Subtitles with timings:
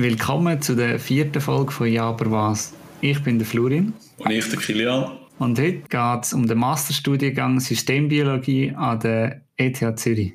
[0.00, 2.72] Willkommen zu der vierten Folge von Ja, aber was?
[3.00, 3.92] Ich bin der Florin.
[4.18, 5.18] Und ich, der Kilian.
[5.40, 10.34] Und heute geht es um den Masterstudiengang Systembiologie an der ETH Zürich.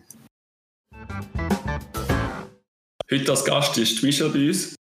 [3.09, 4.75] Heute als Gast ist Michelle bei uns.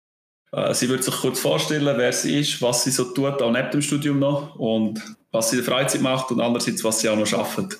[0.52, 3.70] Äh, sie wird sich kurz vorstellen, wer sie ist, was sie so tut, auch neben
[3.70, 4.98] dem Studium noch und
[5.30, 7.78] was sie in der Freizeit macht und andererseits, was sie auch noch arbeitet.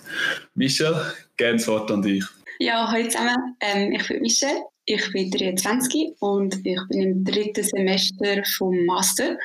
[0.55, 2.27] Michelle, gerne das Wort an dich.
[2.59, 3.57] Ja, hallo zusammen.
[3.61, 9.39] Ähm, ich bin Michelle, ich bin 23 und ich bin im dritten Semester vom Master.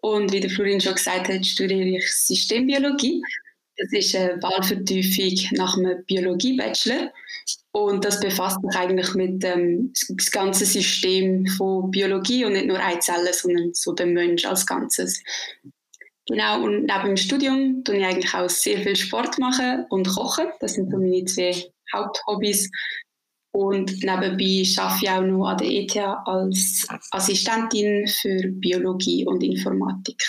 [0.00, 3.20] Und wie der Florin schon gesagt hat, studiere ich Systembiologie.
[3.76, 7.12] Das ist eine Wahlvertiefung nach einem Biologie-Bachelor.
[7.72, 12.78] Und das befasst sich eigentlich mit ähm, das ganze System von Biologie und nicht nur
[12.78, 15.22] Eizellen, sondern so den Mensch als Ganzes.
[16.28, 20.46] Genau, und neben dem Studium tue ich eigentlich auch sehr viel Sport machen und kochen.
[20.60, 22.70] Das sind so meine zwei Haupthobbys.
[23.54, 30.22] Und nebenbei arbeite ich auch noch an der ETH als Assistentin für Biologie und Informatik.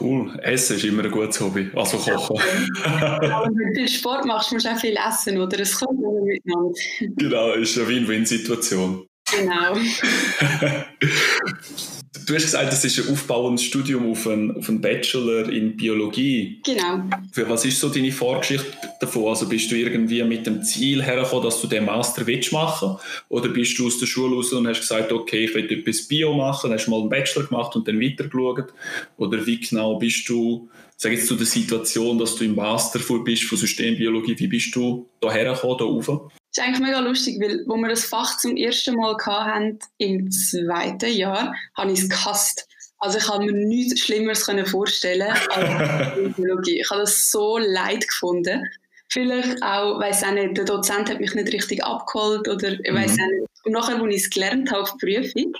[0.00, 0.38] Cool.
[0.42, 1.70] Essen ist immer ein gutes Hobby.
[1.74, 2.36] Also kochen.
[2.84, 5.60] Ja, wenn du viel Sport machst, musst du auch viel essen, oder?
[5.60, 6.72] Es kommt immer miteinander.
[7.16, 9.06] Genau, ist eine Win-Win-Situation.
[9.30, 9.74] Genau.
[12.26, 16.60] Du hast gesagt, das ist ein aufbauendes Studium auf einen, auf einen Bachelor in Biologie.
[16.64, 17.02] Genau.
[17.32, 18.66] Für was ist so deine Vorgeschichte
[19.00, 19.28] davon?
[19.28, 22.96] Also bist du irgendwie mit dem Ziel hergekommen, dass du den Master willst machen
[23.28, 26.32] Oder bist du aus der Schule raus und hast gesagt, okay, ich will etwas Bio
[26.34, 28.72] machen, hast mal einen Bachelor gemacht und dann weitergeschaut?
[29.16, 33.42] Oder wie genau bist du, sag jetzt zu der Situation, dass du im Master bist
[33.42, 36.30] von Systembiologie, wie bist du da hergekommen, da rauf?
[36.54, 40.30] Das ist eigentlich mega lustig, weil, als wir das Fach zum ersten Mal hatten, im
[40.30, 42.68] zweiten Jahr, habe ich es gehasst.
[42.98, 46.80] Also ich habe mir nichts Schlimmeres vorstellen als Biologie.
[46.80, 48.64] Ich habe das so leid gefunden.
[49.08, 53.16] Vielleicht auch, weiß auch nicht, der Dozent hat mich nicht richtig abgeholt oder ich weiß
[53.16, 53.22] mhm.
[53.22, 53.48] auch nicht.
[53.64, 55.52] Und nachher, als ich es gelernt habe auf die Prüfung,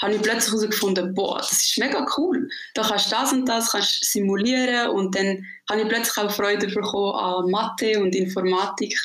[0.00, 2.48] habe ich plötzlich herausgefunden, boah, das ist mega cool.
[2.74, 6.66] Da kannst du das und das kannst simulieren und dann habe ich plötzlich auch Freude
[6.66, 8.98] bekommen an Mathe und Informatik.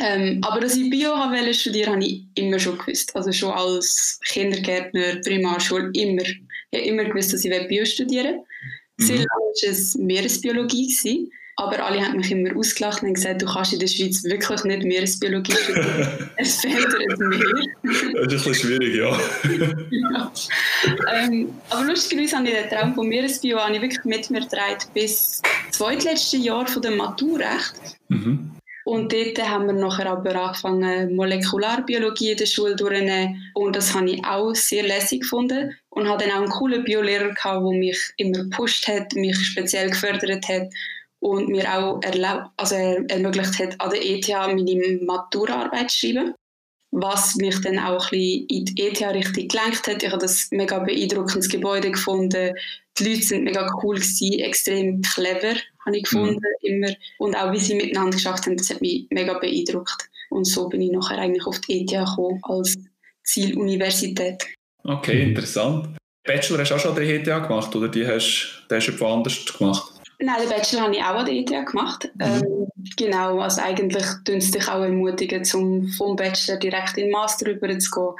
[0.00, 3.14] Ähm, aber dass ich Bio wollte studieren, habe ich immer schon gewusst.
[3.16, 6.22] Also schon als Kindergärtner, Primarschule, immer.
[6.22, 8.44] Ich habe immer gewusst, dass ich Bio studieren will.
[8.98, 9.04] Mhm.
[9.04, 10.88] Sehr lange war es Meeresbiologie.
[10.88, 11.32] Gewesen.
[11.56, 14.82] Aber alle haben mich immer ausgelacht und gesagt, du kannst in der Schweiz wirklich nicht
[14.84, 16.30] Meeresbiologie studieren.
[16.36, 16.72] es ein
[17.28, 17.64] Meer.
[17.82, 19.20] das ist ein bisschen schwierig, ja.
[19.90, 20.32] ja.
[21.12, 25.42] Ähm, aber lustigerweise habe ich den Traum von Meeresbio ich wirklich mit mir getragen bis
[25.70, 27.74] zweitletzte Jahr von der Maturrecht.
[28.08, 28.50] Mhm.
[28.84, 33.50] Und dort haben wir nachher aber angefangen, Molekularbiologie in der Schule durchzunehmen.
[33.54, 35.74] Und das habe ich auch sehr lässig gefunden.
[35.88, 40.46] Und hatte dann auch einen coolen Biolehrer, der mich immer gepusht hat, mich speziell gefördert
[40.48, 40.68] hat
[41.24, 46.34] und mir auch erlaub, also ermöglicht hat, an der ETH meine Maturaarbeit zu schreiben.
[46.90, 50.02] Was mich dann auch ein bisschen in die ETH richtig gelenkt hat.
[50.02, 52.54] Ich habe das mega beeindruckendes Gebäude gefunden.
[52.98, 55.54] Die Leute sind mega cool gewesen, extrem clever,
[55.86, 56.68] habe ich gefunden, mhm.
[56.68, 56.94] immer.
[57.18, 60.10] Und auch wie sie miteinander geschafft haben, das hat mich mega beeindruckt.
[60.28, 62.76] Und so bin ich nachher eigentlich auf die ETH gekommen, als
[63.24, 64.44] Zieluniversität.
[64.84, 65.96] Okay, interessant.
[66.22, 69.00] Bachelor hast du auch schon an der ETH gemacht, oder die hast, die hast du
[69.00, 69.93] woanders gemacht?
[70.24, 72.10] Nein, den Bachelor habe ich auch an der ETH gemacht.
[72.14, 72.22] Mhm.
[72.22, 77.12] Ähm, genau, also eigentlich tun sie dich auch ermutigen, zum, vom Bachelor direkt in den
[77.12, 78.14] Master rüberzugehen.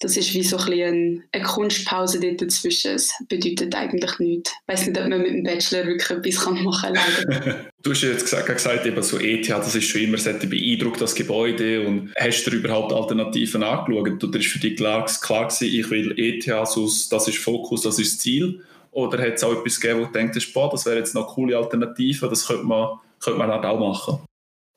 [0.00, 2.96] Das ist wie so ein eine, eine Kunstpause dort dazwischen.
[2.96, 4.50] Es bedeutet eigentlich nichts.
[4.50, 7.54] Ich weiß nicht, ob man mit dem Bachelor wirklich etwas machen kann.
[7.82, 11.14] du hast jetzt gesagt, gesagt eben so ETH, das ist schon immer sehr beeindruckt, das
[11.14, 11.86] Gebäude.
[11.86, 14.24] Und hast du überhaupt Alternativen angeschaut?
[14.24, 18.14] Oder ist für dich klar, klar gewesen, ich will ETH, das ist Fokus, das ist
[18.14, 18.64] das Ziel?
[18.94, 21.34] Oder hat es auch etwas gegeben, wo du denkst, boah, das wäre jetzt noch eine
[21.34, 24.24] coole Alternative, das könnte man, könnte man halt auch machen?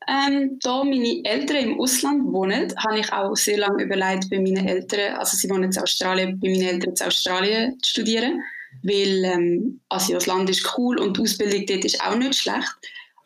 [0.09, 4.65] Ähm, da meine Eltern im Ausland wohnen, habe ich auch sehr lange überlegt, bei meinen
[4.67, 8.41] Eltern, also sie wohnen in Australien, bei meinen Eltern in Australien zu studieren,
[8.83, 12.75] weil ähm, also das Land ist cool und die Ausbildung dort ist auch nicht schlecht.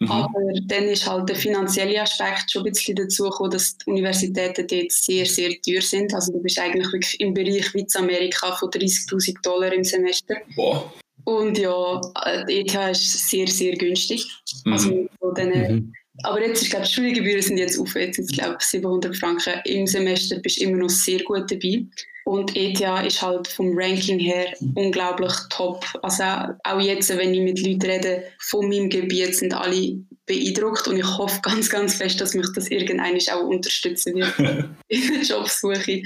[0.02, 0.12] Mhm.
[0.12, 4.66] Aber dann ist halt der finanzielle Aspekt schon ein bisschen dazu gekommen, dass die Universitäten
[4.68, 6.12] dort sehr, sehr teuer sind.
[6.16, 10.38] Also du bist eigentlich wirklich im Bereich wie Amerika von 30'000 Dollar im Semester.
[10.56, 10.92] Wow.
[11.26, 12.02] Und ja,
[12.50, 14.26] die ETH ist sehr, sehr günstig.
[14.66, 14.74] Mhm.
[14.74, 14.90] Also
[15.38, 15.94] denen, mhm.
[16.24, 19.88] Aber jetzt, ich glaube, die Studiengebühren sind jetzt auf, jetzt sind glaube 700 Franken im
[19.88, 21.86] Semester, bist du immer noch sehr gut dabei.
[22.26, 25.86] Und ETH ist halt vom Ranking her unglaublich top.
[26.04, 26.24] Also
[26.64, 29.98] auch jetzt, wenn ich mit Leuten rede von meinem Gebiet, sind alle
[30.28, 34.38] beeindruckt und ich hoffe ganz, ganz fest, dass mich das irgendwann auch unterstützen wird
[34.88, 36.04] in der Jobsuche.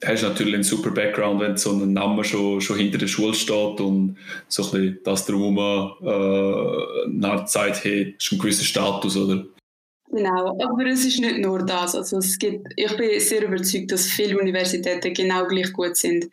[0.00, 3.34] Du hast natürlich einen super Background, wenn so ein Name schon, schon hinter der Schule
[3.34, 4.16] steht und
[4.48, 9.44] so ein bisschen das drumherum äh, nach der Zeit hat, ist ein gewisser Status, oder?
[10.10, 11.94] Genau, aber es ist nicht nur das.
[11.94, 16.26] Also es gibt, ich bin sehr überzeugt, dass viele Universitäten genau gleich gut sind.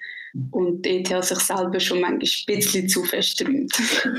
[0.52, 3.74] und die ETH sich selber schon manchmal ein bisschen zu fest räumt.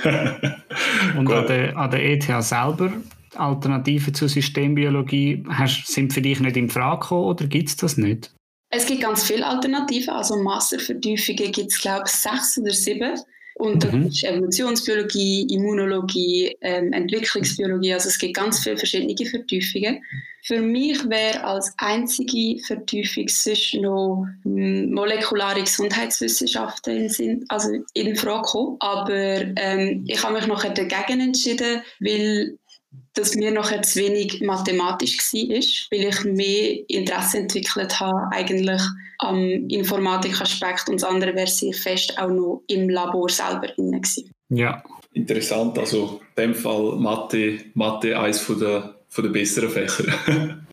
[1.17, 2.93] und an der, an der ETH selber,
[3.35, 7.97] Alternativen zur Systembiologie, hast, sind für dich nicht in Frage gekommen oder gibt es das
[7.97, 8.31] nicht?
[8.71, 13.19] Es gibt ganz viele Alternativen, also Mastervertiefungen gibt es glaube ich sechs oder sieben.
[13.59, 14.07] Und das mhm.
[14.07, 20.01] ist Evolutionsbiologie, Immunologie, ähm, Entwicklungsbiologie, also es gibt ganz viele verschiedene Vertiefungen.
[20.45, 28.43] Für mich wäre als einzige Vertiefung sonst noch hm, molekulare Gesundheitswissenschaften in, also in Frage
[28.43, 28.77] gekommen.
[28.79, 32.58] Aber ähm, ich habe mich nachher dagegen entschieden, weil
[33.19, 35.61] dass mir nachher zu wenig mathematisch war,
[35.91, 38.81] weil ich mehr Interesse entwickelt habe eigentlich
[39.19, 44.01] am Informatikaspekt und das andere wäre sehr fest auch noch im Labor selber drin
[44.51, 44.83] Ja.
[45.13, 50.65] Interessant, also in dem Fall Mathe, Mathe eines von der, von der besseren Fächer.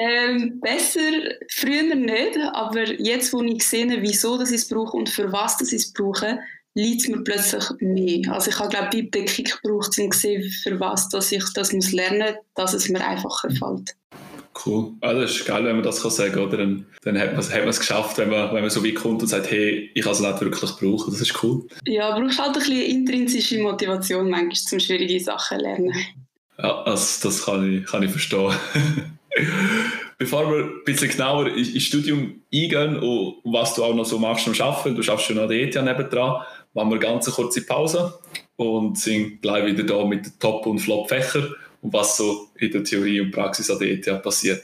[0.00, 1.10] Ähm, besser
[1.50, 5.56] früher nicht, aber jetzt, wo ich sehe, wieso das ich es brauche und für was
[5.56, 6.38] das ich es brauche,
[6.74, 8.32] liegt es mir plötzlich mehr.
[8.32, 11.72] Also ich habe glaube ich Bedeckung gebraucht, um zu sehen, für was dass ich das
[11.72, 13.96] muss lernen muss, dass es mir einfacher fällt.
[14.64, 14.92] Cool.
[15.00, 16.50] Also das ist geil, wenn man das kann sagen kann.
[16.50, 19.28] Dann, dann hat man es hat geschafft, wenn man, wenn man so weit kommt und
[19.28, 21.12] sagt, hey, ich kann es nicht wirklich brauchen.
[21.12, 21.66] Das ist cool.
[21.86, 25.94] Ja, brauchst halt ein bisschen intrinsische Motivation manchmal, um schwierige Sachen zu lernen.
[26.60, 28.52] Ja, also das kann ich, kann ich verstehen.
[30.18, 34.48] Bevor wir ein bisschen genauer ins Studium eingehen und was du auch noch so machst
[34.48, 36.42] am Arbeiten, du schaffst schon an der ETH nebendran,
[36.78, 38.20] machen wir eine ganz kurze Pause
[38.54, 41.52] und sind gleich wieder da mit den Top- und Flop-Fächern
[41.82, 44.62] und was so in der Theorie und Praxis an der ETH passiert.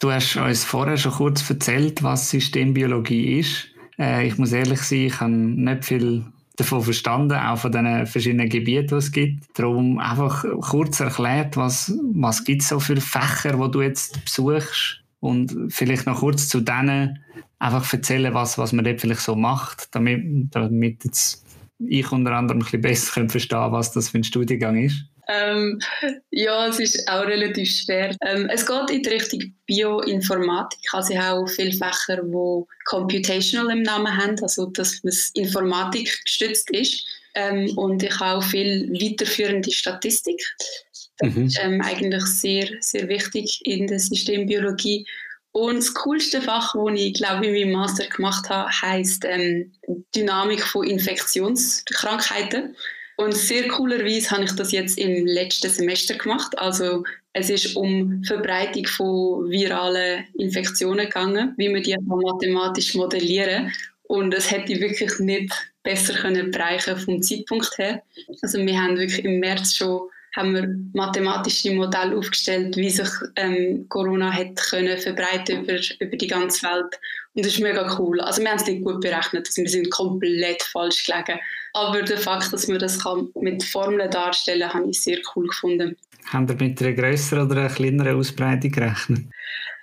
[0.00, 3.68] Du hast uns vorher schon kurz erzählt, was Systembiologie ist.
[3.98, 6.24] Äh, ich muss ehrlich sein, ich habe nicht viel
[6.56, 9.44] davon verstanden, auch von den verschiedenen Gebieten, die es gibt.
[9.54, 15.01] Darum einfach kurz erklärt, was, was gibt es so für Fächer, die du jetzt besuchst
[15.22, 17.24] und vielleicht noch kurz zu denen
[17.60, 21.44] einfach erzählen, was, was man dort vielleicht so macht, damit, damit jetzt
[21.78, 25.04] ich unter anderem ein bisschen besser verstehen was das für ein Studiengang ist.
[25.28, 25.78] Ähm,
[26.30, 28.16] ja, es ist auch relativ schwer.
[28.22, 30.80] Ähm, es geht in die Richtung Bioinformatik.
[30.92, 36.20] Also ich habe auch viele Fächer, die Computational im Namen haben, also dass es Informatik
[36.24, 37.06] gestützt ist.
[37.34, 40.42] Ähm, und ich habe auch viel weiterführende Statistik.
[41.22, 41.46] Das mhm.
[41.46, 45.06] ist ähm, eigentlich sehr, sehr wichtig in der Systembiologie.
[45.52, 49.72] Und das coolste Fach, das ich, glaube ich, in meinem Master gemacht habe, heisst ähm,
[50.14, 52.74] Dynamik von Infektionskrankheiten.
[53.16, 56.58] Und sehr coolerweise habe ich das jetzt im letzten Semester gemacht.
[56.58, 57.04] Also
[57.34, 63.72] es ist um Verbreitung von viralen Infektionen gegangen, wie man die mathematisch modellieren
[64.12, 65.52] und es hätte wirklich nicht
[65.82, 68.02] besser können bereichen vom Zeitpunkt her.
[68.42, 73.86] Also wir haben wirklich im März schon haben wir mathematische Modelle aufgestellt, wie sich ähm,
[73.88, 76.98] Corona hat können verbreiten über, über die ganze Welt.
[77.34, 78.20] Und das ist mega cool.
[78.20, 81.38] Also wir haben es nicht gut berechnet, also wir sind komplett falsch gelegen.
[81.74, 85.46] Aber der Fakt, dass man das kann mit Formeln darstellen kann, habe ich sehr cool
[85.46, 85.96] gefunden.
[86.26, 89.24] Haben Sie mit einer größeren oder einer kleineren Ausbreitung gerechnet?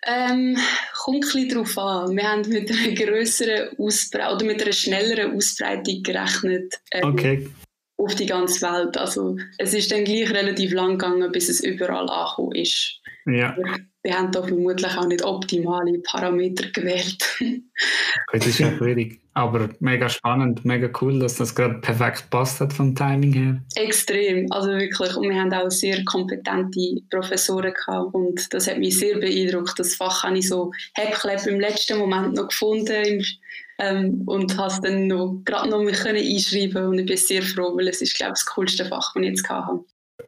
[0.08, 0.58] Ähm,
[1.04, 2.16] kommt ein bisschen darauf an.
[2.16, 6.80] Wir haben mit einer größeren Ausbreitung oder mit einer schnelleren Ausbreitung gerechnet.
[6.92, 7.50] Ähm, okay
[8.00, 8.98] auf die ganze Welt.
[8.98, 13.02] Also es ist dann gleich relativ lang gegangen, bis es überall angekommen ist.
[13.26, 13.56] Ja.
[14.02, 17.18] Wir haben da vermutlich auch nicht optimale Parameter gewählt.
[18.32, 19.20] das ist ja schwierig.
[19.34, 23.62] Aber mega spannend, mega cool, dass das gerade perfekt passt hat vom Timing her.
[23.76, 25.16] Extrem, also wirklich.
[25.16, 29.78] Und wir haben auch sehr kompetente Professoren gehabt und das hat mich sehr beeindruckt.
[29.78, 33.26] Das Fach habe ich so Häppchen im letzten Moment noch gefunden
[33.80, 37.88] ähm, und habe dann noch, gerade noch mich einschreiben und ich bin sehr froh, weil
[37.88, 39.80] es ist, glaube ich, das coolste Fach, das ich jetzt hatte.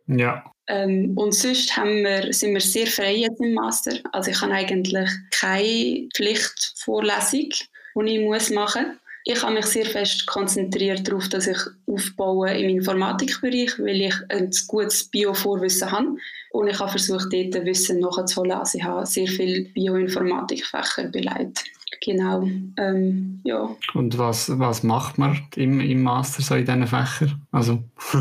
[0.07, 0.43] Ja.
[0.67, 3.99] Ähm, und sonst haben wir, sind wir sehr frei jetzt im Master.
[4.11, 7.49] Also ich habe eigentlich keine Pflichtvorlesung,
[7.95, 8.95] die ich muss machen muss.
[9.23, 14.49] Ich habe mich sehr fest konzentriert darauf, dass ich aufbaue im Informatikbereich, weil ich ein
[14.67, 16.15] gutes Bio-Vorwissen habe.
[16.51, 18.53] Und ich habe versucht, dort Wissen nachzuholen.
[18.53, 21.65] Also ich habe sehr viele Bioinformatikfächer beleidigt.
[21.99, 23.75] Genau, ähm, ja.
[23.93, 27.41] Und was, was macht man im, im Master so in diesen Fächern?
[27.51, 27.83] Also,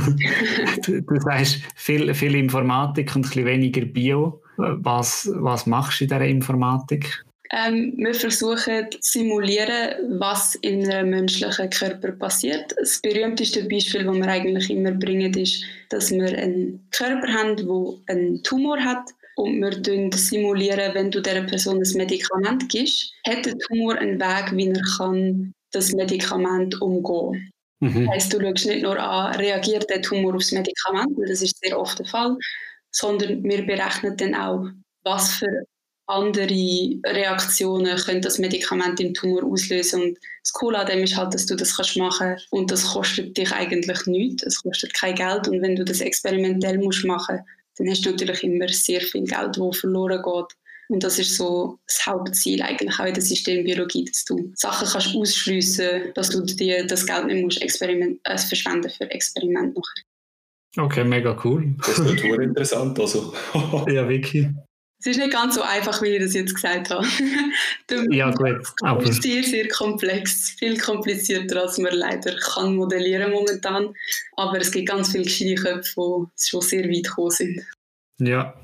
[0.84, 4.42] du, du sagst viel, viel Informatik und ein bisschen weniger Bio.
[4.56, 7.24] Was, was machst du in dieser Informatik?
[7.52, 12.72] Ähm, wir versuchen zu simulieren, was in einem menschlichen Körper passiert.
[12.78, 18.14] Das berühmteste Beispiel, das wir eigentlich immer bringen, ist, dass wir einen Körper haben, der
[18.14, 23.56] einen Tumor hat und wir simulieren, wenn du dieser Person ein Medikament gibst, hat der
[23.58, 28.06] Tumor einen Weg, wie er kann das Medikament umgehen mhm.
[28.06, 31.42] Das heisst, du schaust nicht nur an, reagiert der Tumor auf das Medikament, weil das
[31.42, 32.36] ist sehr oft der Fall,
[32.90, 34.66] sondern wir berechnen dann auch,
[35.04, 35.64] was für
[36.10, 40.02] andere Reaktionen können das Medikament im Tumor auslösen.
[40.02, 43.36] Und das Coole an dem ist halt, dass du das kannst machen und das kostet
[43.36, 44.42] dich eigentlich nichts.
[44.42, 47.40] Es kostet kein Geld und wenn du das experimentell musst machen,
[47.80, 50.56] dann hast du natürlich immer sehr viel Geld, das verloren geht.
[50.88, 55.14] Und das ist so das Hauptziel eigentlich auch in der Systembiologie, dass du Sachen kannst
[55.14, 60.84] ausschliessen, dass du dir das Geld nicht musst experiment, äh, verschwenden für Experiment nachher.
[60.84, 61.74] Okay, mega cool.
[61.78, 62.98] Das ist natürlich interessant.
[62.98, 63.32] Also.
[63.88, 64.48] ja, wirklich.
[65.00, 67.06] Es ist nicht ganz so einfach, wie ich das jetzt gesagt habe.
[68.10, 68.66] ja, gut.
[68.82, 70.50] Aber es ist sehr, sehr komplex.
[70.58, 73.94] Viel komplizierter, als man leider kann modellieren momentan.
[74.36, 77.62] Aber es gibt ganz viele gescheite Köpfe, die schon sehr weit gekommen sind.
[78.20, 78.62] Ja,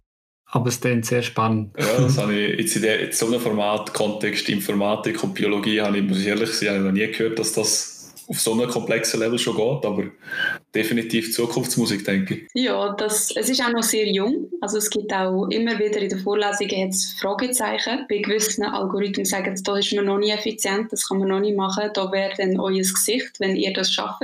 [0.49, 1.75] aber es klingt sehr spannend.
[1.79, 5.81] Ja, das habe ich jetzt in, der, in so einem Format, Kontext Informatik und Biologie,
[5.81, 7.96] habe ich, muss ich ehrlich sein, noch nie gehört, dass das
[8.29, 10.05] auf so einem komplexen Level schon geht, aber
[10.75, 12.49] definitiv Zukunftsmusik, denke ich.
[12.55, 14.51] Ja, das, es ist auch noch sehr jung.
[14.61, 18.07] Also es gibt auch immer wieder in den Vorlesungen Fragezeichen.
[18.09, 21.41] Bei gewissen Algorithmen sagen sie, das ist man noch nie effizient, das kann man noch
[21.41, 21.91] nicht machen.
[21.95, 24.23] Da wäre dann euer Gesicht, wenn ihr das schafft.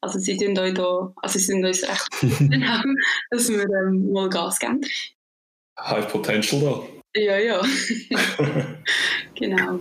[0.00, 2.08] Also sie sind euch da, also sie sind uns recht
[3.30, 4.80] dass wir ähm, mal Gas geben.
[5.80, 6.93] High Potential da.
[7.16, 7.62] Ja, ja.
[9.36, 9.80] genau.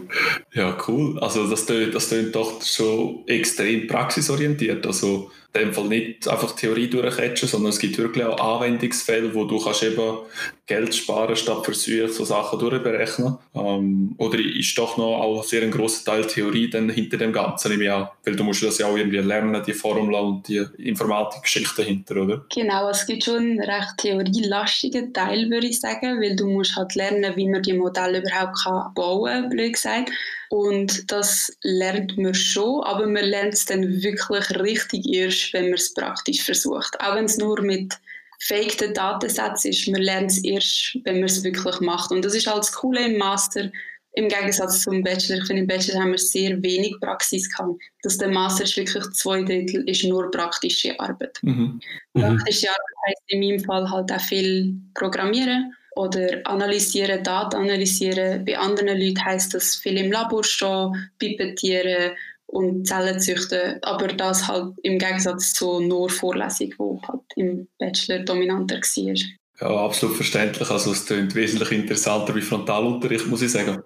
[0.54, 1.20] Ja, cool.
[1.20, 4.86] Also das klingt, das klingt doch schon extrem praxisorientiert.
[4.86, 9.46] Also in dem Fall nicht einfach Theorie durchquetschen, sondern es gibt wirklich auch Anwendungsfälle, wo
[9.46, 10.18] du kannst eben
[10.66, 13.38] Geld sparen statt Versuche so Sachen durchberechnen.
[13.54, 17.74] Ähm, oder ist doch noch auch sehr ein großer Teil Theorie dann hinter dem Ganzen
[17.74, 21.84] im Jahr, weil du musst das ja auch irgendwie lernen, die Formel und die Informatikgeschichte
[21.84, 22.46] dahinter, oder?
[22.54, 26.96] Genau, es gibt schon einen recht theorielastigen Teil, würde ich sagen, weil du musst halt
[26.96, 30.10] lernen, wie man die Modelle überhaupt kann bauen kann, blöd gesagt.
[30.54, 35.80] Und das lernt man schon, aber man lernt es dann wirklich richtig erst, wenn man
[35.80, 36.96] es praktisch versucht.
[37.00, 37.92] Auch wenn es nur mit
[38.40, 42.12] fakten Datensätzen ist, man lernt es erst, wenn man es wirklich macht.
[42.12, 43.72] Und das ist halt das Coole im Master,
[44.12, 45.40] im Gegensatz zum Bachelor.
[45.40, 47.82] Ich finde, im Bachelor haben wir sehr wenig Praxis gehabt.
[48.04, 51.40] Dass der Master ist wirklich zwei Drittel ist nur praktische Arbeit.
[51.42, 51.82] Mhm.
[52.14, 52.22] mhm.
[52.22, 58.46] Praktische Arbeit heisst in meinem Fall halt auch viel Programmieren oder analysieren, Daten analysieren.
[58.46, 62.14] Bei anderen Leuten heisst das viel im Labor stehen, pipettieren
[62.48, 68.20] und Zellen züchten, aber das halt im Gegensatz zu nur Vorlesung, die halt im Bachelor
[68.20, 69.16] dominanter war.
[69.60, 70.70] Ja, absolut verständlich.
[70.70, 73.82] Also es klingt wesentlich interessanter wie Frontalunterricht, muss ich sagen.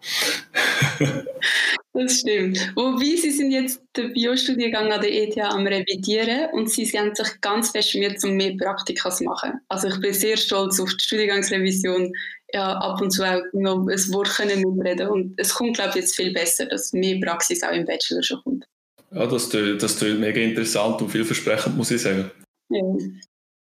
[2.04, 2.72] das stimmt.
[2.76, 7.42] Wobei, Sie sind jetzt den Biostudiengang an der ETH am revidieren und Sie haben sich
[7.42, 9.54] ganz fest Mühe, um mehr Praktika zu machen.
[9.68, 12.14] Also ich bin sehr stolz auf die Studiengangsrevision.
[12.54, 15.96] Ja, ab und zu auch noch ein Wort können mitreden und es kommt, glaube ich,
[15.98, 18.66] jetzt viel besser, dass mehr Praxis auch im Bachelor schon kommt.
[19.12, 22.32] Ja, das klingt, das klingt mega interessant und vielversprechend, muss ich sagen.
[22.70, 22.82] Ja.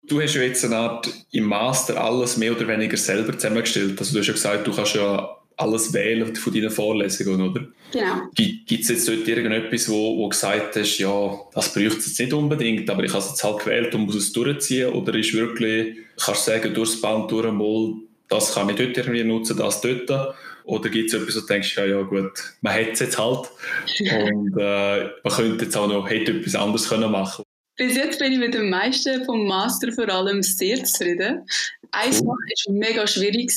[0.05, 3.99] Du hast ja jetzt eine Art im Master alles mehr oder weniger selber zusammengestellt.
[3.99, 7.67] Also du hast ja gesagt, du kannst ja alles wählen von deinen Vorlesungen, oder?
[7.93, 8.29] Genau.
[8.35, 12.33] Gibt es jetzt dort irgendetwas, wo, wo gesagt hast, ja, das bräuchte es jetzt nicht
[12.33, 14.91] unbedingt, aber ich habe es jetzt halt gewählt und muss es durchziehen?
[14.91, 17.95] Oder ist wirklich, kannst du sagen, durchs Band durch mal,
[18.29, 20.35] das kann ich dort irgendwie nutzen, das dort?
[20.65, 23.49] Oder gibt es etwas, wo du denkst, ja, ja gut, man hat es jetzt halt
[24.01, 27.45] und äh, man könnte jetzt auch noch hätte etwas anderes können machen
[27.77, 31.47] bis jetzt bin ich mit dem meisten vom Master vor allem sehr zufrieden.
[31.93, 33.51] Sache war mega schwierig.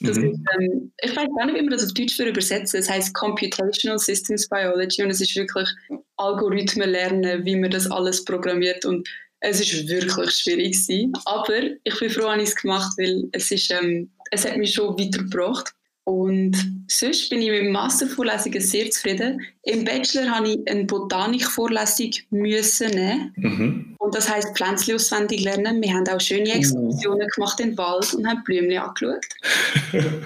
[0.00, 0.30] Das mhm.
[0.30, 3.98] ist, ähm, ich weiß gar nicht, wie man das auf Deutsch übersetzen Es heißt Computational
[3.98, 5.68] Systems Biology und es ist wirklich
[6.16, 8.84] Algorithmen lernen, wie man das alles programmiert.
[8.84, 9.08] Und
[9.40, 11.12] es ist wirklich schwierig gewesen.
[11.24, 14.72] Aber ich bin froh, dass ich es gemacht weil es, ist, ähm, es hat mich
[14.72, 15.72] schon weitergebracht.
[16.08, 19.44] Und sonst bin ich mit Mastervorlesungen sehr zufrieden.
[19.62, 23.32] Im Bachelor habe ich eine Botanikvorlesung müssen nehmen.
[23.36, 23.96] Mhm.
[23.98, 25.82] Und das heisst Pflänzchen auswendig lernen.
[25.82, 26.56] Wir haben auch schöne oh.
[26.56, 29.26] Exkursionen gemacht in den Wald und haben Blümchen angeschaut.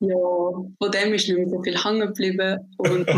[0.00, 2.74] ja, von dem ist nicht mehr so viel hängen geblieben.
[2.78, 3.06] Und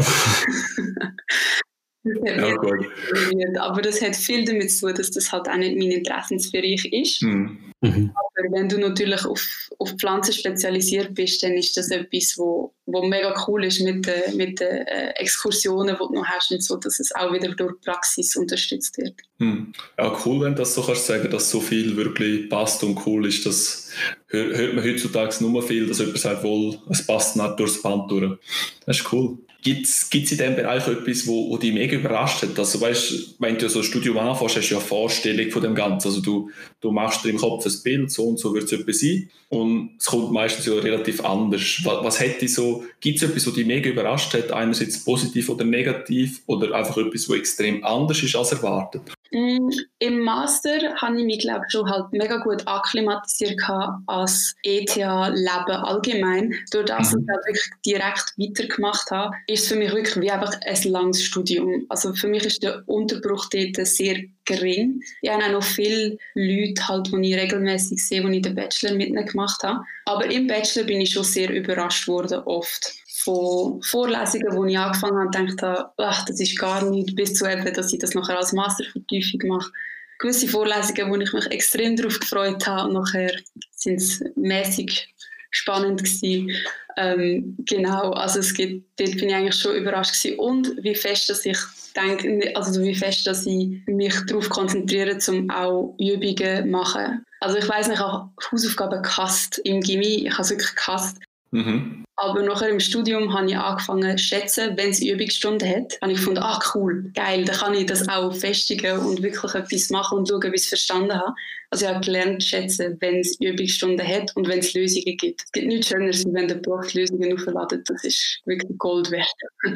[2.25, 6.85] ja, aber das hat viel damit zu tun, dass das halt auch nicht mein Interessensbereich
[6.93, 7.23] ist.
[7.23, 7.59] Mhm.
[7.81, 8.13] Mhm.
[8.15, 9.45] Aber wenn du natürlich auf,
[9.79, 14.37] auf Pflanzen spezialisiert bist, dann ist das etwas, wo, wo mega cool ist mit den
[14.37, 17.81] mit de, äh, Exkursionen, die du noch hast und so, dass es auch wieder durch
[17.83, 19.15] Praxis unterstützt wird.
[19.39, 19.73] Mhm.
[19.99, 23.27] Ja, cool, wenn du das so kannst sagen, dass so viel wirklich passt und cool
[23.27, 23.45] ist.
[23.45, 23.91] Das
[24.29, 28.39] hört man heutzutage nur viel, dass jemand sagt, wohl, es passt nicht durchs Band durch.
[28.87, 29.39] Das ist cool.
[29.67, 32.57] Gibt es in diesem Bereich etwas, wo, wo dich mega überrascht hat?
[32.57, 35.75] Also weißt, wenn du so ein Studium anfängst, hast du ja eine Vorstellung von dem
[35.75, 36.07] Ganzen.
[36.07, 39.01] Also du, du machst dir im Kopf ein Bild, so und so wird es etwas
[39.01, 39.29] sein.
[39.49, 41.81] Und es kommt meistens ja relativ anders.
[41.85, 44.53] Was, was hätte so, gibt es etwas, was dich mega überrascht hat?
[44.53, 46.43] Einerseits positiv oder negativ?
[46.47, 49.03] Oder einfach etwas, was extrem anders ist als erwartet?
[49.33, 53.61] Mm, Im Master habe ich mich, glaube ich, schon halt mega gut akklimatisiert
[54.07, 56.55] als ETH-Leben allgemein.
[56.71, 57.27] Durch das, mhm.
[57.27, 61.23] dass ich wirklich direkt weitergemacht habe, ist es für mich wirklich wie einfach ein langes
[61.23, 61.87] Studium.
[61.89, 65.01] Also für mich ist der Unterbruch dort sehr gering.
[65.23, 68.95] Ich habe auch noch viele Leute, halt, die ich regelmäßig sehe, die ich den Bachelor
[68.95, 69.83] mit ihnen gemacht habe.
[70.05, 72.93] Aber im Bachelor bin ich schon sehr überrascht worden, oft
[73.25, 77.51] von Vorlesungen, wo ich angefangen habe, gedacht habe, ach, das ist gar nichts, bis zu
[77.51, 79.73] eben, dass ich das nachher als Mastervertiefung mache.
[80.19, 83.33] Gewisse Vorlesungen, wo ich mich extrem darauf gefreut habe, und nachher
[83.75, 85.09] sind es mäßig
[85.57, 86.51] spannend gewesen.
[86.99, 90.39] Ähm, genau, also es gibt, dort bin ich eigentlich schon überrascht gewesen.
[90.39, 91.59] Und wie fest, dass ich
[91.95, 97.25] denke, also wie fest, dass ich mich darauf konzentriere, um auch Übungen zu machen.
[97.41, 101.19] Also ich weiß nicht, ich habe Hausaufgaben gehasst im Gimmi, ich habe es wirklich gehasst.
[101.51, 102.05] Mhm.
[102.19, 105.99] Aber nachher im Studium habe ich angefangen zu schätzen, wenn es Übungsstunden hat.
[106.01, 109.91] Habe ich gefunden, ah cool, geil, dann kann ich das auch festigen und wirklich etwas
[109.91, 111.35] machen und schauen, wie ich es verstanden habe.
[111.71, 115.43] Also ich habe gelernt zu schätzen, wenn es Übungsstunden hat und wenn es Lösungen gibt.
[115.45, 117.89] Es gibt nichts Schöneres, wenn der Buch Lösungen aufladet.
[117.91, 119.29] Das ist wirklich Gold wert.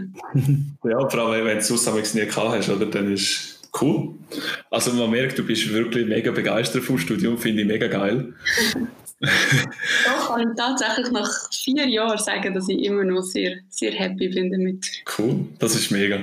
[0.84, 4.14] ja, vor allem, wenn du es sonst nie gehabt hast, oder, dann ist Cool.
[4.70, 8.32] Also man merkt, du bist wirklich mega begeistert vom Studium, finde ich mega geil.
[9.20, 14.28] Doch, kann ich tatsächlich nach vier Jahren sagen, dass ich immer noch sehr, sehr happy
[14.28, 14.86] bin damit.
[15.18, 16.20] Cool, das ist mega.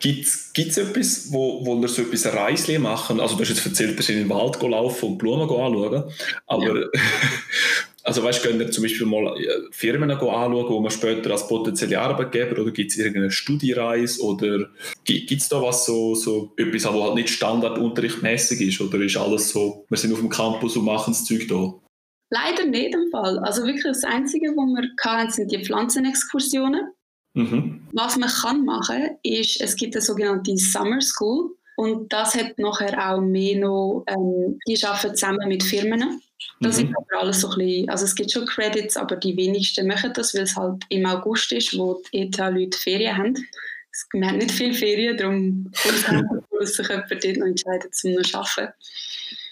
[0.00, 3.20] Gibt es etwas, wo, wo ihr so etwas Reisli machen?
[3.20, 6.04] Also du hast jetzt erzählt, dass ihr in den Wald laufen und Blumen anschauen,
[6.46, 6.86] aber ja.
[8.04, 12.00] Also weißt, könnt ihr zum Beispiel mal äh, Firmen anschauen, wo man später als potenzielle
[12.00, 14.70] Arbeitgeber oder gibt es irgendeine Studiereise oder
[15.04, 19.50] gibt es da was so, so etwas, was halt nicht standardunterrichtmäßig ist oder ist alles
[19.50, 21.74] so, wir sind auf dem Campus und machen das Zeug da?
[22.32, 23.38] Leider nicht im Fall.
[23.40, 26.88] Also wirklich das Einzige, was wir hatten, sind die Pflanzenexkursionen.
[27.34, 27.88] Mhm.
[27.92, 33.10] Was man kann machen, ist, es gibt eine sogenannte Summer School und das hat nachher
[33.10, 36.20] auch mehr noch, ähm, die arbeiten zusammen mit Firmen
[36.60, 36.88] das mhm.
[36.88, 40.12] ist aber alles so ein bisschen, also es gibt schon Credits, aber die wenigsten machen
[40.14, 43.48] das, weil es halt im August ist, wo die ETH-Leute Ferien haben.
[44.12, 45.72] Wir haben nicht viele Ferien, darum
[46.58, 48.72] muss sich jemand dort noch entscheiden, um noch zu arbeiten.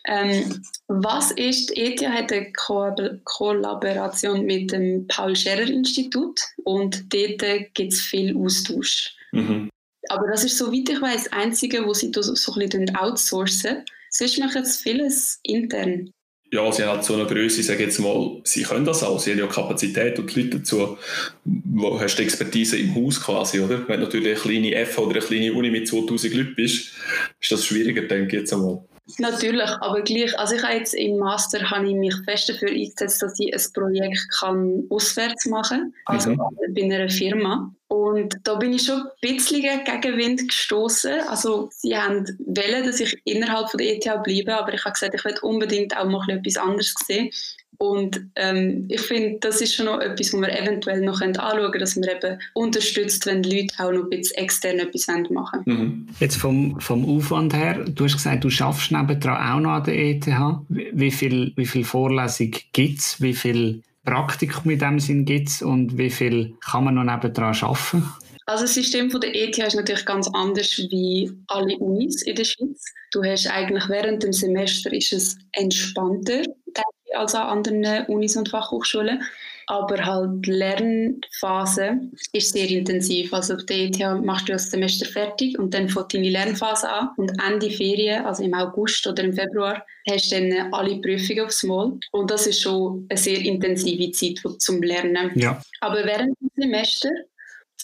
[0.07, 7.93] Ähm, was ist, die ETH hat eine Ko Kollaboration mit dem Paul-Scherrer-Institut und dort gibt
[7.93, 9.15] es viel Austausch.
[9.33, 9.69] Mhm.
[10.09, 13.85] Aber das ist, soweit ich weiß, das Einzige, wo sie so, so ein bisschen outsourcen.
[14.11, 16.13] Sonst machen sie vieles intern
[16.53, 19.21] ja, sie haben halt so eine Größe, ich sage jetzt mal, sie können das auch,
[19.21, 20.99] sie haben ja Kapazität und die Leute dazu.
[21.45, 23.87] Wo hast du Expertise im Haus quasi, oder?
[23.89, 26.93] Wenn du natürlich eine kleine F oder eine kleine Uni mit 2000 Leuten bist,
[27.41, 28.83] ist das schwieriger, denke ich jetzt einmal.
[29.19, 33.23] Natürlich, aber gleich, also ich habe jetzt im Master habe ich mich fest dafür eingesetzt,
[33.23, 36.75] dass ich ein Projekt kann auswärts machen kann, also mhm.
[36.75, 37.73] bei einer Firma.
[37.89, 41.23] Und da bin ich schon ein bisschen gegen Wind gestoßen.
[41.29, 45.15] Also sie haben wollen, dass ich innerhalb von der ETH bleibe, aber ich habe gesagt,
[45.15, 47.31] ich will unbedingt auch mal etwas anderes sehen.
[47.83, 51.81] Und ähm, ich finde, das ist schon noch etwas, was wir eventuell noch anschauen können,
[51.81, 56.07] dass man eben unterstützt, wenn die Leute auch noch ein bisschen extern etwas machen mhm.
[56.21, 59.99] Jetzt vom, vom Aufwand her, du hast gesagt, du schaffst nebendran auch noch an der
[59.99, 60.27] ETH.
[60.69, 63.23] Wie viel, wie viel Vorlesung gibt es?
[63.23, 65.63] Wie viel Praktikum in dem Sinn gibt es?
[65.63, 68.13] Und wie viel kann man noch nebendran arbeiten?
[68.45, 72.45] Also das System von der ETH ist natürlich ganz anders wie alle Unis in der
[72.45, 72.85] Schweiz.
[73.13, 76.43] Du hast eigentlich während dem Semester ist es entspannter,
[77.15, 79.23] als an anderen Unis und Fachhochschulen.
[79.67, 82.01] Aber halt die Lernphase
[82.33, 83.33] ist sehr intensiv.
[83.33, 87.11] Also auf der ETH machst du das Semester fertig und dann fängt deine Lernphase an.
[87.17, 91.63] Und Ende Ferien, also im August oder im Februar, hast du dann alle Prüfungen aufs
[91.63, 91.93] Mal.
[92.11, 95.31] Und das ist schon eine sehr intensive Zeit zum Lernen.
[95.37, 95.63] Ja.
[95.81, 97.11] Aber während dem Semester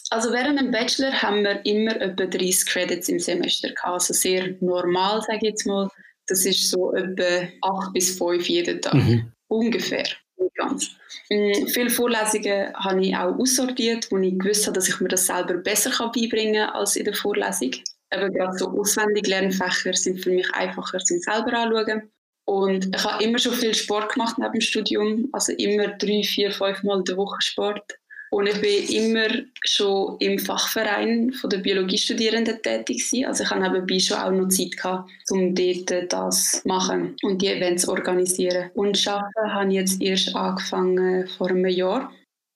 [0.09, 3.93] also während dem Bachelor haben wir immer etwa 30 Credits im Semester gehabt.
[3.93, 5.89] Also sehr normal, sage ich jetzt mal.
[6.27, 8.93] Das ist so etwa acht bis fünf jeden Tag.
[8.93, 9.31] Mhm.
[9.47, 10.05] Ungefähr.
[10.37, 10.89] Nicht ganz.
[11.29, 15.25] Mhm, viele Vorlesungen habe ich auch aussortiert, wo ich gewusst habe, dass ich mir das
[15.25, 17.71] selber besser beibringen kann als in der Vorlesung.
[18.09, 22.09] Aber gerade so auswendig Lernfächer sind für mich einfacher zum selber anschauen.
[22.45, 26.51] Und ich habe immer schon viel Sport gemacht neben dem Studium, also immer drei, vier,
[26.51, 27.97] fünf Mal in der Woche Sport.
[28.29, 29.27] Und ich bin immer
[29.63, 33.25] schon im Fachverein von der Biologiestudierenden tätig gewesen.
[33.25, 37.41] Also ich habe nebenbei schon auch noch Zeit gehabt, um dort das zu machen und
[37.41, 38.69] die Events zu organisieren.
[38.73, 42.11] Und arbeiten habe ich jetzt erst angefangen vor einem Jahr.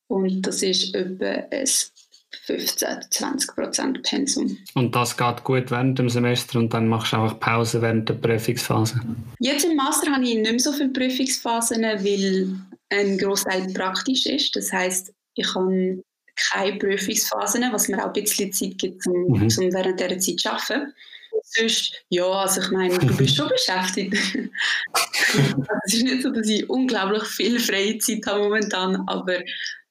[0.07, 1.67] Und das ist etwa ein
[2.47, 4.57] 15-20 Prozent Pensum.
[4.73, 8.15] Und das geht gut während dem Semester und dann machst du einfach Pause während der
[8.15, 8.99] Prüfungsphase?
[9.39, 12.55] Jetzt im Master habe ich nicht mehr so viele Prüfungsphasen, weil
[12.89, 14.55] ein Großteil praktisch ist.
[14.55, 16.03] Das heißt, ich habe
[16.35, 19.43] keine Prüfungsphasen, was mir auch ein bisschen Zeit gibt, um, mhm.
[19.43, 20.93] um während dieser Zeit zu arbeiten.
[21.43, 24.13] sonst, ja, also ich meine, du bist schon beschäftigt.
[24.93, 29.39] also es ist nicht so, dass ich unglaublich viel Freizeit habe momentan, aber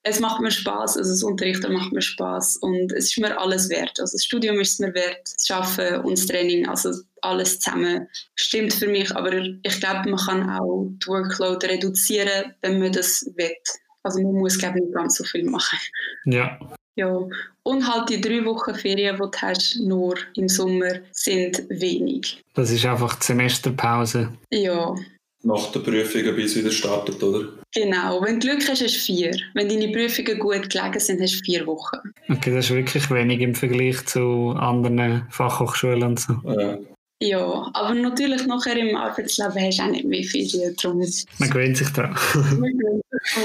[0.02, 3.68] es macht mir Spaß, also das Unterrichten macht mir Spaß und es ist mir alles
[3.68, 4.00] wert.
[4.00, 8.08] Also das Studium ist es mir wert, das Arbeiten und das Training, also alles zusammen
[8.34, 9.14] stimmt für mich.
[9.14, 13.52] Aber ich glaube, man kann auch die Workload reduzieren, wenn man das will.
[14.02, 15.78] Also man muss glaube ich nicht ganz so viel machen.
[16.24, 16.58] Ja.
[16.96, 17.18] Ja,
[17.62, 22.42] und halt die drei Wochen Ferien, die du hast, nur im Sommer, sind wenig.
[22.54, 24.32] Das ist einfach die Semesterpause.
[24.50, 24.94] Ja.
[25.42, 27.48] Nach der Prüfung, bis es wieder startet, oder?
[27.74, 29.30] Genau, wenn du Glück hast, hast du vier.
[29.54, 31.96] Wenn deine Prüfungen gut gelegen sind, hast du vier Wochen.
[32.28, 36.34] Okay, das ist wirklich wenig im Vergleich zu anderen Fachhochschulen und so.
[36.44, 36.78] Ja.
[37.22, 40.74] Ja, aber natürlich nachher im Arbeitsleben hast du auch nicht mehr Ferien.
[40.82, 40.98] Darum
[41.38, 42.16] Man gewöhnt sich daran.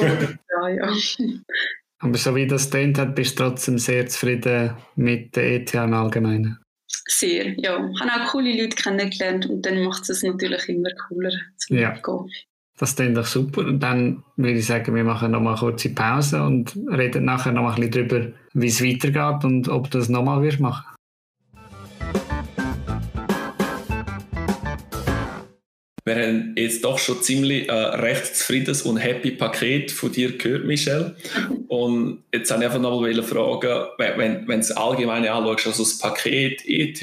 [0.02, 0.94] Ja, ja.
[2.00, 5.94] Aber so wie das klingt hat, bist du trotzdem sehr zufrieden mit der ETH im
[5.94, 6.60] Allgemeinen.
[7.08, 7.90] Sehr, ja.
[7.90, 11.92] Ich habe auch coole Leute kennengelernt und dann macht es natürlich immer cooler zu ja.
[11.92, 12.30] gehen.
[12.78, 13.62] Das klingt doch super.
[13.62, 17.54] Und dann würde ich sagen, wir machen noch mal eine kurze Pause und reden nachher
[17.54, 20.86] noch mal ein bisschen darüber, wie es weitergeht und ob du das nochmal wirst machen.
[26.08, 30.66] Wir haben jetzt doch schon ziemlich äh, recht zufriedenes und happy Paket von dir gehört,
[30.66, 31.16] Michelle.
[31.68, 35.84] Und jetzt habe ich einfach noch mal fragen, wenn, wenn du es allgemein anschaust, also
[35.84, 37.02] das Paket ETH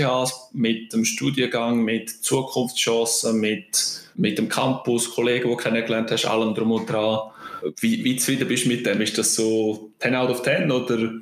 [0.53, 6.55] mit dem Studiengang, mit Zukunftschancen, mit, mit dem Campus, Kollegen, die du kennengelernt hast, allem
[6.55, 7.33] drum und dran,
[7.81, 9.01] wie, wie zufrieden bist du mit dem?
[9.01, 11.13] Ist das so 10 out of 10 oder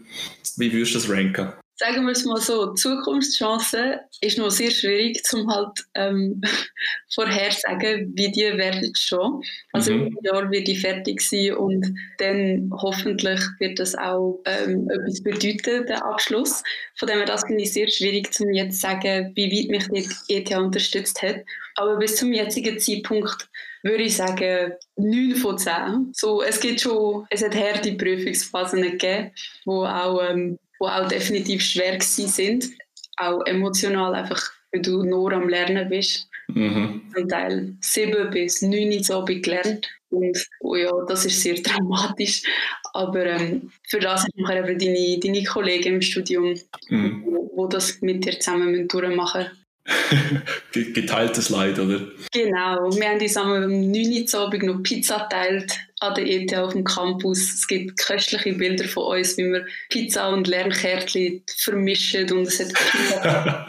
[0.59, 1.55] wie würdest du das ranken?
[1.81, 6.43] Sagen wir es mal so, Zukunftschancen ist noch sehr schwierig zum halt ähm,
[7.15, 9.43] vorhersagen, wie die werden schon.
[9.73, 10.09] Also mhm.
[10.09, 11.87] im Jahr wird die fertig sein und
[12.19, 16.63] dann hoffentlich wird das auch ähm, etwas bedeuten, der Abschluss.
[16.99, 19.89] Von dem her, das finde ich sehr schwierig, zum jetzt sagen, wie weit mich
[20.29, 21.37] die ETH unterstützt hat.
[21.77, 23.49] Aber bis zum jetzigen Zeitpunkt
[23.83, 26.11] würde ich sagen 9 von 10.
[26.13, 29.31] So, es gibt schon, es hat harte Prüfungsphasen gegeben,
[29.65, 32.69] wo auch ähm, die auch definitiv schwer gewesen sind.
[33.17, 36.29] Auch emotional, einfach weil du nur am Lernen bist.
[36.49, 37.03] Mhm.
[37.15, 39.89] Zum Teil sieben bis neun Uhr Abend gelernt.
[40.11, 42.43] Und oh ja, das ist sehr dramatisch.
[42.93, 46.55] Aber ähm, für das hast du eben deine, deine Kollegen im Studium,
[46.89, 47.23] mhm.
[47.25, 49.47] wo, wo das mit dir zusammen durchmachen
[50.73, 52.01] Geteiltes Leid, oder?
[52.33, 52.91] Genau.
[52.95, 54.27] Wir haben uns am 9.
[54.35, 57.39] Abend noch Pizza geteilt an der ETH auf dem Campus.
[57.55, 62.73] Es gibt köstliche Bilder von uns, wie wir Pizza und Lernkärtchen vermischen und es hat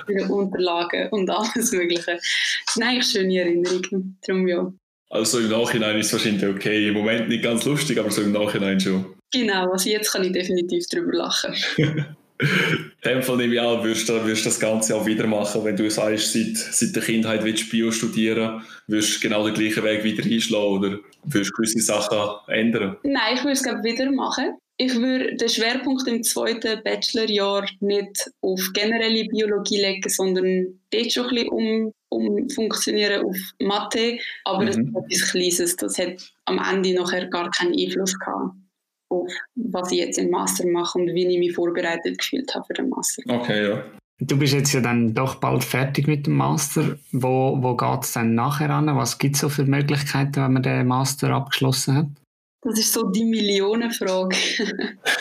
[0.29, 2.19] Unterlagen und alles Mögliche.
[2.65, 4.17] Das sind eigentlich schöne Erinnerungen.
[4.25, 4.71] Darum ja.
[5.09, 6.87] Also im Nachhinein ist es wahrscheinlich okay.
[6.87, 9.05] Im Moment nicht ganz lustig, aber so im Nachhinein schon.
[9.33, 11.53] Genau, also jetzt kann ich definitiv drüber lachen.
[12.41, 15.75] In dem Fall nehme ich an, würdest du, würdest das Ganze auch wieder machen, wenn
[15.75, 19.83] du sagst, seit, seit der Kindheit willst du Bio studieren, würdest du genau den gleichen
[19.83, 22.97] Weg wieder einschlagen oder würdest du gewisse Sachen ändern?
[23.03, 24.57] Nein, ich würde es glaube wieder machen.
[24.77, 31.25] Ich würde den Schwerpunkt im zweiten Bachelorjahr nicht auf generelle Biologie legen, sondern dort schon
[31.25, 34.65] ein bisschen um, umfunktionieren auf Mathe, aber mhm.
[34.65, 38.55] das ist etwas Kleines, das hat am Ende nachher gar keinen Einfluss gehabt
[39.11, 42.73] auf was ich jetzt im Master mache und wie ich mich vorbereitet gefühlt habe für
[42.73, 43.21] den Master.
[43.27, 43.83] Okay, ja.
[44.23, 46.95] Du bist jetzt ja dann doch bald fertig mit dem Master.
[47.11, 48.85] Wo, wo geht es dann nachher an?
[48.95, 52.05] Was gibt es so für Möglichkeiten, wenn man den Master abgeschlossen hat?
[52.61, 54.35] Das ist so die Millionenfrage.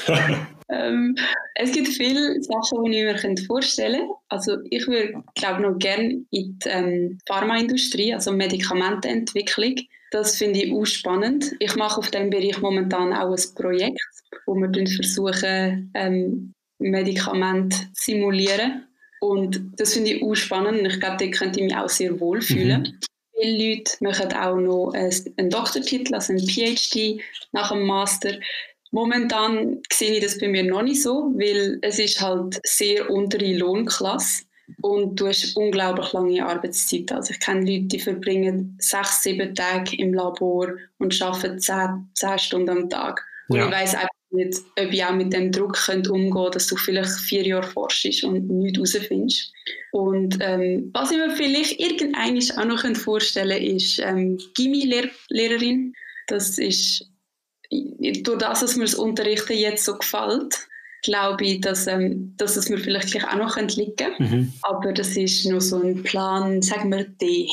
[0.68, 1.16] ähm,
[1.54, 4.14] es gibt viele Sachen, die ich mir vorstellen könnte.
[4.28, 9.76] Also ich würde, glaube noch gerne in die ähm, Pharmaindustrie, also Medikamentenentwicklung.
[10.10, 11.54] Das finde ich auch spannend.
[11.58, 13.98] Ich mache auf diesem Bereich momentan auch ein Projekt,
[14.44, 18.86] wo wir versuchen, ähm, Medikamente simulieren.
[19.20, 20.86] Und das finde ich auch spannend.
[20.86, 22.82] Ich glaube, da könnte ich mich auch sehr wohl fühlen.
[22.82, 22.98] Mhm.
[23.38, 27.20] Viele Leute machen auch noch einen Doktortitel, also einen PhD
[27.52, 28.32] nach dem Master.
[28.92, 33.56] Momentan sehe ich das bei mir noch nicht so, weil es ist halt sehr untere
[33.56, 34.44] Lohnklasse
[34.82, 37.12] und du hast unglaublich lange Arbeitszeit.
[37.12, 42.38] Also ich kenne Leute, die verbringen sechs, sieben Tage im Labor und arbeiten zehn, zehn
[42.38, 43.24] Stunden am Tag.
[43.48, 43.66] Und ja.
[43.66, 46.76] ich weiß einfach nicht, ob ich auch mit dem Druck könnte umgehen könnte, dass du
[46.76, 49.52] vielleicht vier Jahre forschst und nichts herausfindest.
[49.92, 55.94] Und ähm, was ich mir vielleicht irgendwann auch noch vorstellen könnte, ist ähm, Gimmi-Lehrerin.
[56.28, 57.10] Das ist
[57.70, 60.66] durch das, dass mir das Unterrichten jetzt so gefällt,
[61.02, 64.22] glaube ich, dass, ähm, dass es mir vielleicht auch noch liegen könnte.
[64.22, 64.52] Mhm.
[64.62, 67.48] Aber das ist nur so ein Plan, sagen wir D.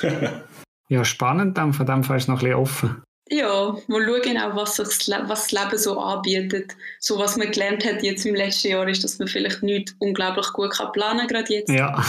[0.88, 3.02] ja, spannend, dann von dem Fall ist noch ein bisschen offen.
[3.30, 6.74] Ja, mal schauen auch, was, das, was das Leben so anbietet.
[6.98, 10.46] So was man gelernt hat jetzt im letzten Jahr ist, dass man vielleicht nicht unglaublich
[10.52, 11.70] gut kann planen kann, gerade jetzt.
[11.70, 11.94] Ja.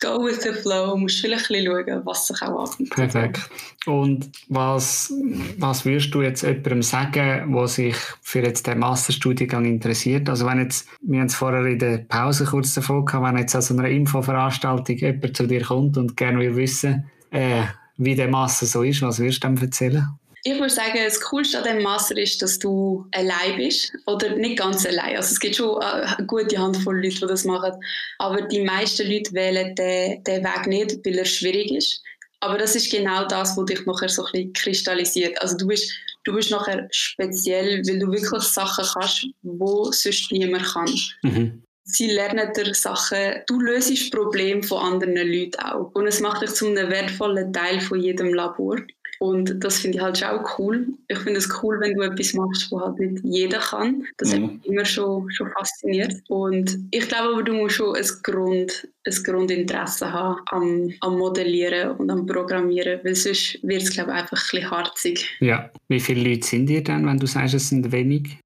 [0.00, 2.94] Go with the flow, musst vielleicht ein bisschen schauen, was sich auch anbietet.
[2.94, 3.50] Perfekt.
[3.86, 5.12] Und was,
[5.58, 10.28] was würdest du jetzt jemandem sagen, der sich für jetzt den Masterstudiengang interessiert?
[10.28, 13.54] Also wenn jetzt, wir haben es vorher in der Pause kurz davon gehabt, wenn jetzt
[13.54, 17.62] an so einer Infoveranstaltung jemand zu dir kommt und gerne will wissen, äh,
[17.96, 20.08] wie der Master so ist, was würdest du ihm erzählen?
[20.46, 23.90] Ich würde sagen, das Coolste an diesem Master ist, dass du allein bist.
[24.06, 25.16] Oder nicht ganz allein.
[25.16, 27.72] Also es gibt schon eine gute Handvoll Leute, die das machen.
[28.18, 32.02] Aber die meisten Leute wählen den, den Weg nicht, weil er schwierig ist.
[32.40, 35.40] Aber das ist genau das, was dich nachher so ein bisschen kristallisiert.
[35.40, 35.90] Also du bist,
[36.24, 40.94] du bist nachher speziell, weil du wirklich Sachen kannst, die sonst niemand kann.
[41.22, 41.63] Mhm.
[41.84, 45.90] Sie lernen dir Sachen, du löst Probleme von anderen Leuten auch.
[45.94, 48.78] Und es macht dich zu einem wertvollen Teil von jedem Labor.
[49.20, 50.86] Und das finde ich halt schon auch cool.
[51.08, 54.04] Ich finde es cool, wenn du etwas machst, was halt nicht jeder kann.
[54.18, 54.42] Das mhm.
[54.42, 56.14] hat mich immer schon, schon fasziniert.
[56.28, 61.92] Und ich glaube aber, du musst schon ein, Grund, ein Grundinteresse haben am, am Modellieren
[61.92, 65.36] und am Programmieren, weil sonst wird es, glaube ich, einfach ein bisschen harzig.
[65.40, 65.70] Ja.
[65.88, 68.38] Wie viele Leute sind ihr dann, wenn du sagst, es sind wenig?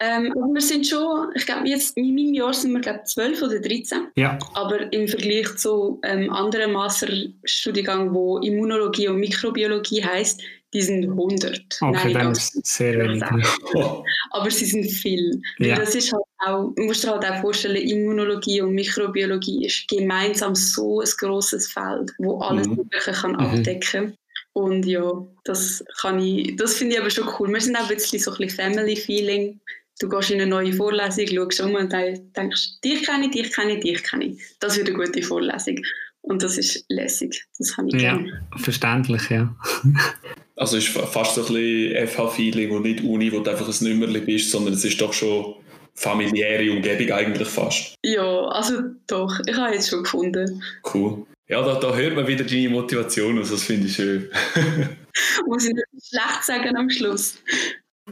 [0.00, 3.42] Ähm, aber wir sind schon, ich glaube, jetzt in meinem Jahr sind wir glaube 12
[3.42, 4.08] oder 13.
[4.16, 4.38] Ja.
[4.54, 10.40] Aber im Vergleich zu ähm, anderen Masterstudiengängen, wo Immunologie und Mikrobiologie heißt,
[10.74, 11.78] die sind 100.
[11.80, 13.24] Okay, Nein, dann ist sehr wenig.
[14.30, 15.40] Aber sie sind viel.
[15.58, 15.76] Ja.
[15.76, 20.54] Das ist halt auch, du musst dir halt auch vorstellen, Immunologie und Mikrobiologie ist gemeinsam
[20.54, 22.76] so ein grosses Feld, wo alles mhm.
[22.76, 23.40] Mögliche kann mhm.
[23.40, 24.14] abdecken
[24.58, 27.48] und ja, das kann ich, das finde ich aber schon cool.
[27.52, 29.60] Wir sind auch ein bisschen so ein bisschen Family-Feeling
[29.98, 33.74] du gehst in eine neue Vorlesung, schaust um und denkst, dich kenne ich, dich kenne
[33.74, 34.42] ich, dich kenne ich.
[34.60, 35.80] Das wird eine gute Vorlesung.
[36.22, 37.44] Und das ist lässig.
[37.58, 38.18] Das habe ich Ja,
[38.56, 39.54] verständlich, ja.
[40.56, 43.88] also es ist fast so ein bisschen FH-Feeling und nicht Uni, wo du einfach ein
[43.88, 45.54] Nummerli bist, sondern es ist doch schon
[45.94, 47.94] familiäre Umgebung eigentlich fast.
[48.04, 49.40] Ja, also doch.
[49.46, 50.62] Ich habe jetzt schon gefunden.
[50.92, 51.26] Cool.
[51.48, 54.30] Ja, da, da hört man wieder deine Motivation aus, das finde ich schön.
[55.46, 57.38] Muss ich nicht schlecht sagen am Schluss?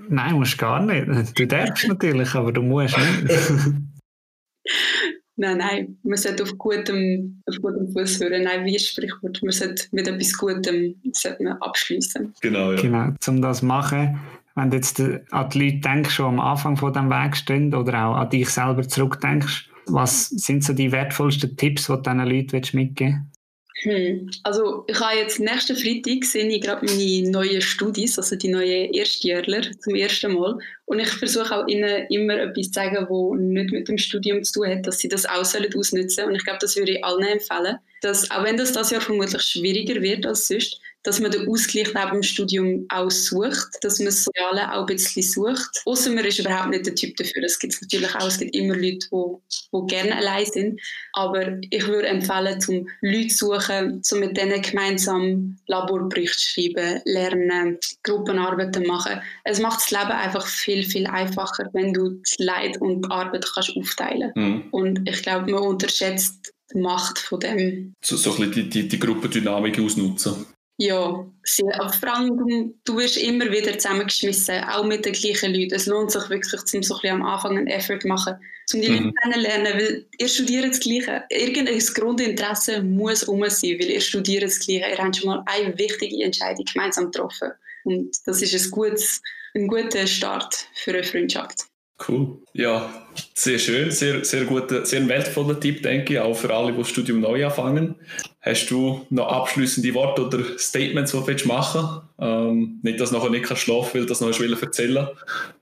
[0.08, 1.38] Nein, musst gar nicht.
[1.38, 3.34] Du darfst natürlich, aber du musst nicht.
[5.36, 8.42] nein, nein, man sollte auf gutem, auf gutem Fuß hören.
[8.44, 10.94] Nein, wie Sprichwort, man sollte mit etwas Gutem
[11.60, 12.34] abschließen.
[12.40, 12.80] Genau, ja.
[12.80, 14.20] Genau, um das zu machen.
[14.54, 18.06] Wenn du jetzt an die Leute denkst, die am Anfang von diesem Weg stehen oder
[18.06, 22.76] auch an dich selber zurückdenkst, was sind so die wertvollsten Tipps, die du diesen Leuten
[22.76, 23.35] mitgeben willst?
[23.82, 24.30] Hm.
[24.42, 28.92] Also ich habe jetzt nächsten Freitag sehe ich gerade meine neuen Studis, also die neuen
[28.94, 30.58] Erstjährler zum ersten Mal.
[30.86, 34.54] Und ich versuche auch ihnen immer etwas zu zeigen, was nicht mit dem Studium zu
[34.54, 36.28] tun hat, dass sie das auch ausnutzen sollen.
[36.28, 39.42] Und ich glaube, das würde ich allen empfehlen, dass auch wenn das das Jahr vermutlich
[39.42, 44.06] schwieriger wird als sonst, dass man den Ausgleich neben dem Studium auch sucht, dass man
[44.06, 45.82] das Soziale auch ein bisschen sucht.
[45.84, 47.44] Außer man ist überhaupt nicht der Typ dafür.
[47.44, 50.80] Es gibt natürlich auch, es gibt immer Leute, die, gerne allein sind.
[51.12, 57.78] Aber ich würde empfehlen, zum Leute zu suchen, um mit denen gemeinsam Laborberichte schreiben, lernen,
[58.02, 59.20] Gruppenarbeiten machen.
[59.44, 63.46] Es macht das Leben einfach viel, viel einfacher, wenn du das Leid und die Arbeit
[63.54, 64.36] kannst aufteilen kannst.
[64.36, 64.68] Mhm.
[64.72, 67.94] Und ich glaube, man unterschätzt die Macht von dem.
[68.04, 70.46] So, so ein bisschen die, die, die Gruppendynamik ausnutzen.
[70.78, 71.80] Ja, sehr.
[71.80, 75.74] Aber vor allem, du, wirst immer wieder zusammengeschmissen, auch mit den gleichen Leuten.
[75.74, 78.34] Es lohnt sich wirklich, zum so ein am Anfang einen Effort zu machen,
[78.74, 78.96] um die mhm.
[78.96, 81.24] Leute kennenzulernen, weil ihr studiert das Gleiche.
[81.30, 84.90] Irgendein Grundinteresse muss um sein, weil ihr studiert das Gleiche.
[84.90, 87.52] Ihr habt schon mal eine wichtige Entscheidung gemeinsam getroffen.
[87.84, 89.22] Und das ist ein, gutes,
[89.54, 91.68] ein guter Start für eine Freundschaft.
[92.06, 92.42] Cool.
[92.52, 92.90] Ja,
[93.34, 96.90] sehr schön, sehr, sehr guter, sehr wertvoller Tipp, denke ich, auch für alle, die das
[96.90, 97.94] Studium neu anfangen.
[98.42, 102.02] Hast du noch abschließende Worte oder Statements, die du machen willst?
[102.18, 105.08] Ähm, nicht, dass du nachher nicht schlafen weil das noch erzählen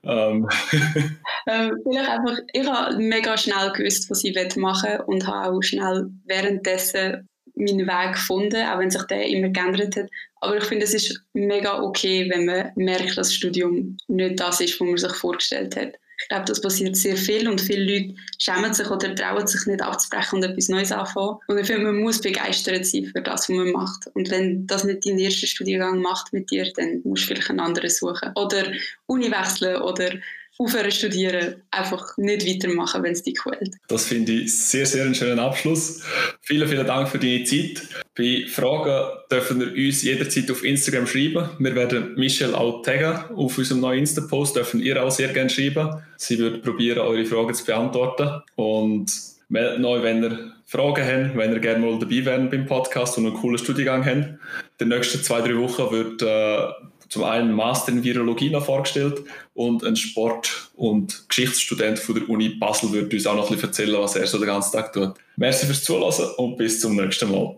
[0.03, 0.49] ähm.
[1.47, 5.61] ähm, Vielleicht einfach, ich habe mega schnell gewusst, was ich machen will und habe auch
[5.61, 10.09] schnell währenddessen meinen Weg gefunden, auch wenn sich der immer geändert hat.
[10.41, 14.59] Aber ich finde, es ist mega okay, wenn man merkt, dass das Studium nicht das
[14.59, 15.93] ist, was man sich vorgestellt hat.
[16.21, 19.81] Ich glaube, das passiert sehr viel und viele Leute schämen sich oder trauen sich nicht
[19.81, 21.37] abzubrechen und etwas Neues anfangen.
[21.47, 24.07] Und ich finde, man muss begeistert sein für das, was man macht.
[24.13, 27.59] Und wenn das nicht dein erster Studiengang macht mit dir, dann musst du vielleicht einen
[27.59, 28.31] anderen suchen.
[28.35, 28.71] Oder
[29.07, 30.11] Uni wechseln oder
[30.57, 33.75] aufhören studieren, einfach nicht weitermachen, wenn es dich quält.
[33.87, 36.01] Das finde ich sehr, sehr einen schönen Abschluss.
[36.41, 37.81] Vielen, vielen Dank für deine Zeit.
[38.15, 41.49] Bei Fragen dürfen wir uns jederzeit auf Instagram schreiben.
[41.59, 44.55] Wir werden Michelle auch taggen auf unserem neuen Insta-Post.
[44.55, 46.01] Dürfen ihr auch sehr gerne schreiben.
[46.17, 48.41] Sie wird probieren, eure Fragen zu beantworten.
[48.55, 53.17] Und Meldet euch, wenn ihr Fragen habt, wenn ihr gerne mal dabei wären beim Podcast
[53.17, 54.17] und einen coolen Studiengang habt.
[54.17, 54.39] In
[54.79, 56.73] den nächsten zwei, drei Wochen wird äh,
[57.09, 59.21] zum einen Master in Virologie noch vorgestellt
[59.53, 63.69] und ein Sport- und Geschichtsstudent von der Uni Basel wird uns auch noch ein bisschen
[63.69, 65.13] erzählen, was er so den ganzen Tag tut.
[65.37, 67.57] Merci fürs Zuhören und bis zum nächsten Mal.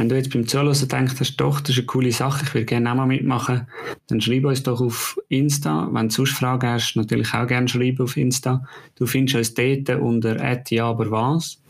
[0.00, 2.64] Wenn du jetzt beim Zuhören denkst, hast, doch, das ist eine coole Sache, ich will
[2.64, 3.66] gerne auch mal mitmachen,
[4.06, 5.90] dann schreib uns doch auf Insta.
[5.92, 8.64] Wenn du sonst Fragen hast, natürlich auch gerne schreiben auf Insta.
[8.94, 11.60] Du findest uns dort unter ja, aber was.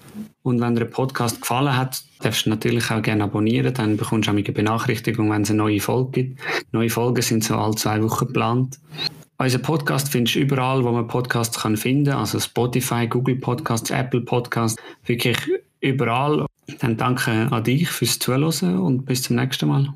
[0.43, 4.29] Und wenn dir ein Podcast gefallen hat, darfst du natürlich auch gerne abonnieren, dann bekommst
[4.29, 6.41] du auch eine Benachrichtigung, wenn es eine neue Folge gibt.
[6.73, 8.79] Neue Folgen sind so alle zwei Wochen geplant.
[9.39, 14.21] Unser Podcast findest du überall, wo man Podcasts kann finden also Spotify, Google Podcasts, Apple
[14.21, 15.39] Podcasts, wirklich
[15.81, 16.45] überall.
[16.81, 19.95] Dann danke an dich fürs Zuhören und bis zum nächsten Mal.